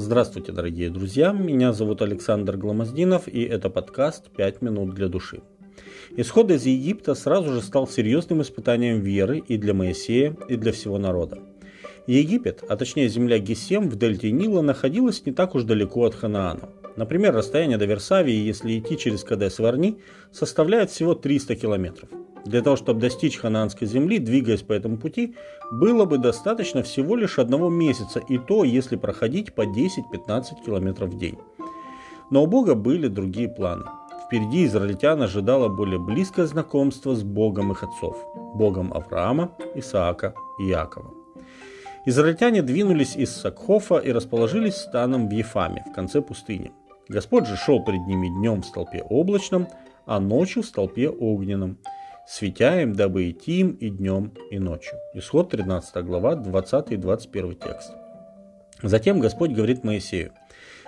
Здравствуйте, 0.00 0.52
дорогие 0.52 0.90
друзья! 0.90 1.32
Меня 1.32 1.72
зовут 1.72 2.02
Александр 2.02 2.56
Гломоздинов, 2.56 3.26
и 3.26 3.42
это 3.42 3.68
подкаст 3.68 4.30
«Пять 4.30 4.62
минут 4.62 4.94
для 4.94 5.08
души». 5.08 5.40
Исход 6.16 6.52
из 6.52 6.64
Египта 6.66 7.16
сразу 7.16 7.52
же 7.52 7.60
стал 7.60 7.88
серьезным 7.88 8.40
испытанием 8.42 9.00
веры 9.00 9.38
и 9.38 9.56
для 9.56 9.74
Моисея, 9.74 10.36
и 10.48 10.54
для 10.54 10.70
всего 10.70 10.98
народа. 10.98 11.40
Египет, 12.06 12.62
а 12.68 12.76
точнее 12.76 13.08
земля 13.08 13.40
Гесем 13.40 13.90
в 13.90 13.96
дельте 13.96 14.30
Нила, 14.30 14.62
находилась 14.62 15.26
не 15.26 15.32
так 15.32 15.56
уж 15.56 15.64
далеко 15.64 16.04
от 16.04 16.14
Ханаана. 16.14 16.68
Например, 16.94 17.34
расстояние 17.34 17.76
до 17.76 17.86
Версавии, 17.86 18.36
если 18.36 18.78
идти 18.78 18.96
через 18.96 19.24
Кадес 19.24 19.58
Варни, 19.58 19.98
составляет 20.30 20.92
всего 20.92 21.16
300 21.16 21.56
километров. 21.56 22.08
Для 22.48 22.62
того, 22.62 22.76
чтобы 22.76 23.00
достичь 23.00 23.36
ханаанской 23.36 23.86
земли, 23.86 24.18
двигаясь 24.18 24.62
по 24.62 24.72
этому 24.72 24.96
пути, 24.96 25.36
было 25.70 26.06
бы 26.06 26.16
достаточно 26.16 26.82
всего 26.82 27.14
лишь 27.14 27.38
одного 27.38 27.68
месяца, 27.68 28.20
и 28.20 28.38
то, 28.38 28.64
если 28.64 28.96
проходить 28.96 29.54
по 29.54 29.66
10-15 29.66 30.64
километров 30.64 31.10
в 31.10 31.18
день. 31.18 31.38
Но 32.30 32.42
у 32.42 32.46
Бога 32.46 32.74
были 32.74 33.08
другие 33.08 33.50
планы. 33.50 33.84
Впереди 34.24 34.64
израильтян 34.64 35.20
ожидало 35.20 35.68
более 35.68 35.98
близкое 35.98 36.46
знакомство 36.46 37.14
с 37.14 37.22
Богом 37.22 37.72
их 37.72 37.82
отцов, 37.82 38.16
Богом 38.54 38.94
Авраама, 38.94 39.52
Исаака 39.74 40.32
и 40.58 40.70
Иакова. 40.70 41.12
Израильтяне 42.06 42.62
двинулись 42.62 43.14
из 43.14 43.30
Сакхофа 43.30 43.98
и 43.98 44.10
расположились 44.10 44.76
станом 44.76 45.28
в 45.28 45.32
Ефаме, 45.32 45.84
в 45.86 45.92
конце 45.92 46.22
пустыни. 46.22 46.72
Господь 47.10 47.46
же 47.46 47.56
шел 47.56 47.84
перед 47.84 48.06
ними 48.06 48.28
днем 48.28 48.62
в 48.62 48.66
столпе 48.66 49.02
облачном, 49.02 49.68
а 50.06 50.18
ночью 50.18 50.62
в 50.62 50.66
столпе 50.66 51.10
огненном– 51.10 51.76
светя 52.28 52.82
им, 52.82 52.92
дабы 52.92 53.30
идти 53.30 53.60
им 53.60 53.70
и 53.70 53.88
днем, 53.88 54.34
и 54.50 54.58
ночью. 54.58 54.98
Исход 55.14 55.50
13 55.50 56.04
глава, 56.04 56.34
20 56.34 56.92
и 56.92 56.96
21 56.96 57.56
текст. 57.56 57.90
Затем 58.82 59.18
Господь 59.18 59.52
говорит 59.52 59.82
Моисею, 59.82 60.32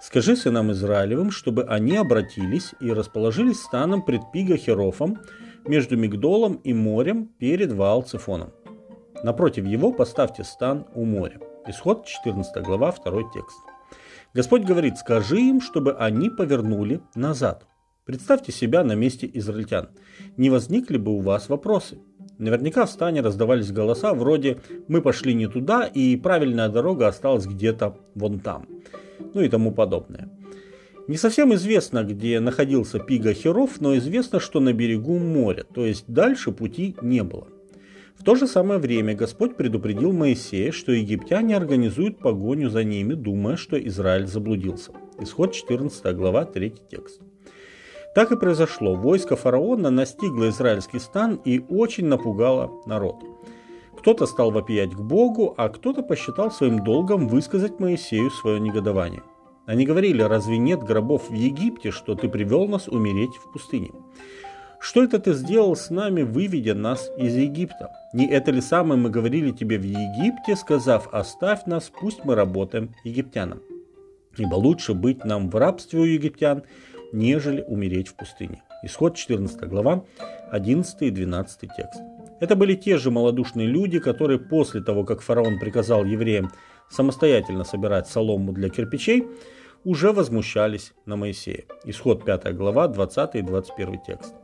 «Скажи 0.00 0.36
сынам 0.36 0.72
Израилевым, 0.72 1.30
чтобы 1.30 1.64
они 1.64 1.96
обратились 1.96 2.74
и 2.80 2.92
расположились 2.92 3.60
станом 3.60 4.02
пред 4.04 4.20
Пигахерофом 4.32 5.20
между 5.66 5.96
Мигдолом 5.96 6.56
и 6.56 6.74
морем 6.74 7.28
перед 7.38 7.72
Ваал-Цифоном. 7.72 8.52
Напротив 9.22 9.64
его 9.64 9.92
поставьте 9.92 10.44
стан 10.44 10.86
у 10.94 11.04
моря». 11.04 11.40
Исход 11.66 12.04
14 12.04 12.62
глава, 12.62 12.92
2 12.92 13.22
текст. 13.32 13.58
Господь 14.34 14.64
говорит, 14.64 14.98
скажи 14.98 15.40
им, 15.40 15.60
чтобы 15.60 15.92
они 15.94 16.28
повернули 16.28 17.00
назад. 17.14 17.66
Представьте 18.04 18.50
себя 18.50 18.82
на 18.82 18.96
месте 18.96 19.30
израильтян. 19.34 19.90
Не 20.36 20.50
возникли 20.50 20.96
бы 20.96 21.12
у 21.12 21.20
вас 21.20 21.48
вопросы? 21.48 22.00
Наверняка 22.36 22.84
в 22.84 22.90
стане 22.90 23.20
раздавались 23.20 23.70
голоса 23.70 24.12
вроде 24.12 24.58
«мы 24.88 25.00
пошли 25.00 25.34
не 25.34 25.46
туда, 25.46 25.84
и 25.86 26.16
правильная 26.16 26.68
дорога 26.68 27.06
осталась 27.06 27.46
где-то 27.46 27.96
вон 28.16 28.40
там», 28.40 28.66
ну 29.34 29.40
и 29.40 29.48
тому 29.48 29.70
подобное. 29.70 30.28
Не 31.06 31.16
совсем 31.16 31.54
известно, 31.54 32.02
где 32.02 32.40
находился 32.40 32.98
Пига 32.98 33.34
Херов, 33.34 33.80
но 33.80 33.96
известно, 33.96 34.40
что 34.40 34.58
на 34.58 34.72
берегу 34.72 35.18
моря, 35.20 35.64
то 35.72 35.86
есть 35.86 36.04
дальше 36.08 36.50
пути 36.50 36.96
не 37.02 37.22
было. 37.22 37.46
В 38.16 38.24
то 38.24 38.34
же 38.34 38.48
самое 38.48 38.80
время 38.80 39.14
Господь 39.14 39.56
предупредил 39.56 40.12
Моисея, 40.12 40.72
что 40.72 40.90
египтяне 40.90 41.56
организуют 41.56 42.18
погоню 42.18 42.68
за 42.68 42.82
ними, 42.82 43.14
думая, 43.14 43.56
что 43.56 43.78
Израиль 43.78 44.26
заблудился. 44.26 44.90
Исход 45.20 45.52
14 45.52 46.16
глава, 46.16 46.44
3 46.44 46.74
текст. 46.90 47.20
Так 48.14 48.30
и 48.30 48.36
произошло. 48.36 48.94
Войско 48.94 49.36
фараона 49.36 49.90
настигло 49.90 50.50
израильский 50.50 50.98
стан 50.98 51.40
и 51.44 51.64
очень 51.68 52.06
напугало 52.06 52.70
народ. 52.84 53.24
Кто-то 53.96 54.26
стал 54.26 54.50
вопиять 54.50 54.92
к 54.92 55.00
Богу, 55.00 55.54
а 55.56 55.68
кто-то 55.68 56.02
посчитал 56.02 56.50
своим 56.50 56.84
долгом 56.84 57.28
высказать 57.28 57.80
Моисею 57.80 58.30
свое 58.30 58.60
негодование. 58.60 59.22
Они 59.64 59.86
говорили, 59.86 60.22
разве 60.22 60.58
нет 60.58 60.82
гробов 60.82 61.30
в 61.30 61.32
Египте, 61.32 61.90
что 61.90 62.14
ты 62.14 62.28
привел 62.28 62.66
нас 62.66 62.88
умереть 62.88 63.36
в 63.36 63.52
пустыне? 63.52 63.90
Что 64.80 65.04
это 65.04 65.20
ты 65.20 65.32
сделал 65.32 65.76
с 65.76 65.90
нами, 65.90 66.22
выведя 66.22 66.74
нас 66.74 67.08
из 67.16 67.36
Египта? 67.36 67.92
Не 68.12 68.26
это 68.26 68.50
ли 68.50 68.60
самое 68.60 69.00
мы 69.00 69.08
говорили 69.08 69.52
тебе 69.52 69.78
в 69.78 69.84
Египте, 69.84 70.56
сказав, 70.56 71.08
оставь 71.14 71.64
нас, 71.66 71.90
пусть 72.00 72.24
мы 72.24 72.34
работаем 72.34 72.92
египтянам? 73.04 73.62
Ибо 74.36 74.56
лучше 74.56 74.94
быть 74.94 75.24
нам 75.24 75.48
в 75.48 75.54
рабстве 75.54 76.00
у 76.00 76.04
египтян, 76.04 76.64
нежели 77.12 77.62
умереть 77.62 78.08
в 78.08 78.14
пустыне. 78.14 78.62
Исход 78.82 79.16
14 79.16 79.68
глава, 79.68 80.04
11 80.50 81.02
и 81.02 81.10
12 81.10 81.60
текст. 81.76 82.00
Это 82.40 82.56
были 82.56 82.74
те 82.74 82.96
же 82.98 83.10
малодушные 83.10 83.68
люди, 83.68 84.00
которые 84.00 84.40
после 84.40 84.82
того, 84.82 85.04
как 85.04 85.20
фараон 85.20 85.60
приказал 85.60 86.04
евреям 86.04 86.50
самостоятельно 86.90 87.64
собирать 87.64 88.08
солому 88.08 88.52
для 88.52 88.68
кирпичей, 88.68 89.24
уже 89.84 90.12
возмущались 90.12 90.92
на 91.06 91.16
Моисея. 91.16 91.64
Исход 91.84 92.24
5 92.24 92.56
глава, 92.56 92.88
20 92.88 93.34
и 93.36 93.42
21 93.42 94.00
текст. 94.00 94.34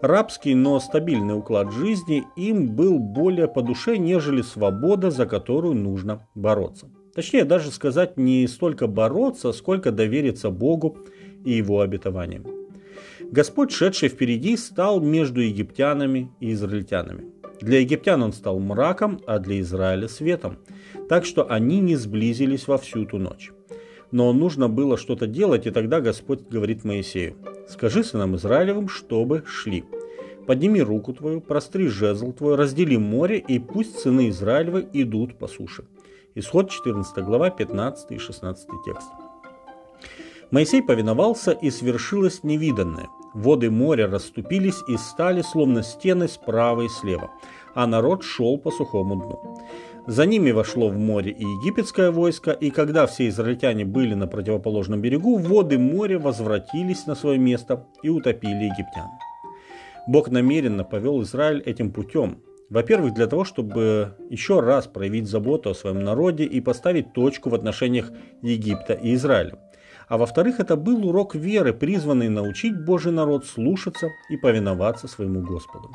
Рабский, 0.00 0.54
но 0.54 0.78
стабильный 0.78 1.36
уклад 1.36 1.72
жизни 1.72 2.24
им 2.36 2.68
был 2.68 2.98
более 2.98 3.48
по 3.48 3.62
душе, 3.62 3.98
нежели 3.98 4.42
свобода, 4.42 5.10
за 5.10 5.26
которую 5.26 5.74
нужно 5.74 6.26
бороться. 6.36 6.88
Точнее, 7.14 7.44
даже 7.44 7.72
сказать 7.72 8.16
не 8.16 8.46
столько 8.46 8.86
бороться, 8.86 9.52
сколько 9.52 9.90
довериться 9.90 10.50
Богу 10.50 10.98
и 11.44 11.52
его 11.52 11.80
обетованиям. 11.80 12.44
Господь, 13.20 13.72
шедший 13.72 14.08
впереди, 14.08 14.56
стал 14.56 15.00
между 15.00 15.40
египтянами 15.40 16.30
и 16.40 16.52
израильтянами. 16.52 17.26
Для 17.60 17.80
египтян 17.80 18.22
он 18.22 18.32
стал 18.32 18.58
мраком, 18.60 19.20
а 19.26 19.38
для 19.38 19.60
Израиля 19.60 20.08
светом, 20.08 20.58
так 21.08 21.24
что 21.24 21.50
они 21.50 21.80
не 21.80 21.96
сблизились 21.96 22.68
во 22.68 22.78
всю 22.78 23.04
ту 23.04 23.18
ночь. 23.18 23.50
Но 24.10 24.32
нужно 24.32 24.68
было 24.68 24.96
что-то 24.96 25.26
делать, 25.26 25.66
и 25.66 25.70
тогда 25.70 26.00
Господь 26.00 26.48
говорит 26.48 26.84
Моисею, 26.84 27.36
«Скажи 27.68 28.04
сынам 28.04 28.36
Израилевым, 28.36 28.88
чтобы 28.88 29.42
шли. 29.46 29.84
Подними 30.46 30.80
руку 30.80 31.12
твою, 31.12 31.42
простри 31.42 31.88
жезл 31.88 32.32
твой, 32.32 32.54
раздели 32.54 32.96
море, 32.96 33.38
и 33.38 33.58
пусть 33.58 33.98
сыны 33.98 34.30
Израилевы 34.30 34.88
идут 34.92 35.36
по 35.38 35.46
суше». 35.48 35.84
Исход 36.34 36.70
14 36.70 37.24
глава, 37.24 37.50
15 37.50 38.12
и 38.12 38.18
16 38.18 38.68
текст. 38.86 39.08
Моисей 40.50 40.82
повиновался, 40.82 41.52
и 41.52 41.70
свершилось 41.70 42.42
невиданное. 42.42 43.08
Воды 43.34 43.70
моря 43.70 44.08
расступились 44.08 44.82
и 44.88 44.96
стали 44.96 45.42
словно 45.42 45.82
стены 45.82 46.26
справа 46.26 46.82
и 46.82 46.88
слева, 46.88 47.30
а 47.74 47.86
народ 47.86 48.24
шел 48.24 48.56
по 48.56 48.70
сухому 48.70 49.16
дну. 49.16 49.58
За 50.06 50.24
ними 50.24 50.50
вошло 50.52 50.88
в 50.88 50.96
море 50.96 51.32
и 51.32 51.42
египетское 51.42 52.10
войско, 52.10 52.52
и 52.52 52.70
когда 52.70 53.06
все 53.06 53.28
израильтяне 53.28 53.84
были 53.84 54.14
на 54.14 54.26
противоположном 54.26 55.02
берегу, 55.02 55.36
воды 55.36 55.76
моря 55.78 56.18
возвратились 56.18 57.06
на 57.06 57.14
свое 57.14 57.38
место 57.38 57.86
и 58.02 58.08
утопили 58.08 58.64
египтян. 58.64 59.08
Бог 60.06 60.30
намеренно 60.30 60.84
повел 60.84 61.22
Израиль 61.22 61.60
этим 61.60 61.92
путем, 61.92 62.42
во-первых, 62.70 63.12
для 63.12 63.26
того, 63.26 63.44
чтобы 63.44 64.16
еще 64.30 64.60
раз 64.60 64.86
проявить 64.86 65.28
заботу 65.28 65.70
о 65.70 65.74
своем 65.74 66.02
народе 66.02 66.44
и 66.44 66.60
поставить 66.62 67.12
точку 67.12 67.50
в 67.50 67.54
отношениях 67.54 68.10
Египта 68.40 68.94
и 68.94 69.14
Израиля 69.14 69.58
а 70.08 70.16
во-вторых, 70.16 70.60
это 70.60 70.76
был 70.76 71.06
урок 71.06 71.34
веры, 71.34 71.72
призванный 71.72 72.28
научить 72.28 72.84
Божий 72.84 73.12
народ 73.12 73.46
слушаться 73.46 74.08
и 74.30 74.36
повиноваться 74.36 75.06
своему 75.06 75.42
Господу. 75.42 75.90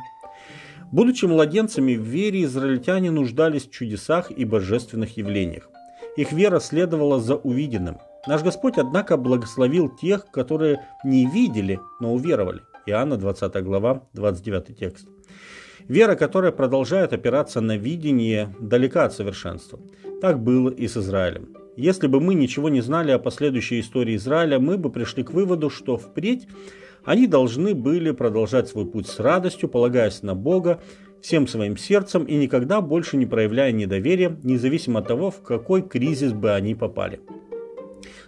Будучи 0.91 1.25
младенцами 1.25 1.95
в 1.95 2.03
вере, 2.03 2.43
израильтяне 2.43 3.09
нуждались 3.09 3.65
в 3.65 3.71
чудесах 3.71 4.29
и 4.29 4.45
божественных 4.45 5.17
явлениях. 5.17 5.69
Их 6.15 6.31
вера 6.31 6.59
следовала 6.59 7.19
за 7.19 7.35
увиденным. 7.35 7.97
Наш 8.27 8.43
Господь, 8.43 8.77
однако, 8.77 9.17
благословил 9.17 9.89
тех, 9.89 10.29
которые 10.29 10.85
не 11.03 11.25
видели, 11.25 11.79
но 11.99 12.13
уверовали. 12.13 12.61
Иоанна 12.85 13.17
20 13.17 13.63
глава, 13.63 14.03
29 14.13 14.77
текст. 14.77 15.07
Вера, 15.87 16.15
которая 16.15 16.51
продолжает 16.51 17.11
опираться 17.11 17.59
на 17.59 17.75
видение, 17.75 18.55
далека 18.59 19.05
от 19.05 19.13
совершенства. 19.13 19.79
Так 20.21 20.39
было 20.39 20.69
и 20.69 20.87
с 20.87 20.95
Израилем. 20.95 21.62
Если 21.75 22.07
бы 22.07 22.19
мы 22.19 22.35
ничего 22.35 22.69
не 22.69 22.81
знали 22.81 23.11
о 23.11 23.19
последующей 23.19 23.79
истории 23.79 24.15
Израиля, 24.15 24.59
мы 24.59 24.77
бы 24.77 24.91
пришли 24.91 25.23
к 25.23 25.31
выводу, 25.31 25.69
что 25.69 25.97
впредь 25.97 26.47
они 27.03 27.27
должны 27.27 27.73
были 27.73 28.11
продолжать 28.11 28.69
свой 28.69 28.85
путь 28.85 29.07
с 29.07 29.19
радостью, 29.19 29.69
полагаясь 29.69 30.21
на 30.21 30.35
Бога 30.35 30.81
всем 31.21 31.47
своим 31.47 31.75
сердцем 31.77 32.25
и 32.25 32.35
никогда 32.35 32.79
больше 32.79 33.17
не 33.17 33.25
проявляя 33.25 33.71
недоверия, 33.71 34.37
независимо 34.43 34.99
от 34.99 35.07
того, 35.07 35.31
в 35.31 35.41
какой 35.41 35.81
кризис 35.81 36.31
бы 36.31 36.51
они 36.51 36.75
попали. 36.75 37.21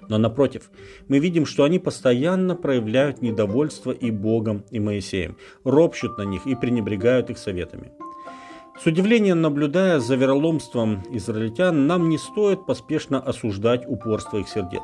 Но 0.07 0.17
напротив, 0.17 0.69
мы 1.07 1.19
видим, 1.19 1.45
что 1.45 1.63
они 1.63 1.79
постоянно 1.79 2.55
проявляют 2.55 3.21
недовольство 3.21 3.91
и 3.91 4.11
Богом, 4.11 4.63
и 4.71 4.79
Моисеем, 4.79 5.37
ропщут 5.63 6.17
на 6.17 6.23
них 6.23 6.45
и 6.45 6.55
пренебрегают 6.55 7.29
их 7.29 7.37
советами. 7.37 7.91
С 8.77 8.85
удивлением 8.85 9.41
наблюдая 9.41 9.99
за 9.99 10.15
вероломством 10.15 11.01
израильтян, 11.09 11.87
нам 11.87 12.09
не 12.09 12.17
стоит 12.17 12.65
поспешно 12.65 13.19
осуждать 13.19 13.87
упорство 13.87 14.37
их 14.37 14.49
сердец. 14.49 14.83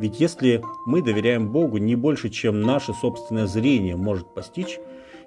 Ведь 0.00 0.18
если 0.18 0.60
мы 0.86 1.02
доверяем 1.02 1.52
Богу 1.52 1.78
не 1.78 1.94
больше, 1.94 2.30
чем 2.30 2.60
наше 2.60 2.92
собственное 2.94 3.46
зрение 3.46 3.96
может 3.96 4.34
постичь, 4.34 4.80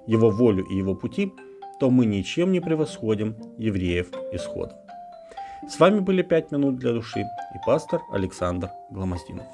Его 0.06 0.30
волю 0.30 0.64
и 0.64 0.76
Его 0.76 0.94
пути, 0.94 1.32
то 1.80 1.90
мы 1.90 2.04
ничем 2.04 2.52
не 2.52 2.60
превосходим 2.60 3.34
евреев 3.56 4.10
исхода. 4.32 4.76
С 5.68 5.80
вами 5.80 6.00
были 6.00 6.22
«Пять 6.22 6.52
минут 6.52 6.76
для 6.76 6.92
души» 6.92 7.20
и 7.20 7.58
пастор 7.64 8.02
Александр 8.12 8.68
Гломоздинов. 8.90 9.46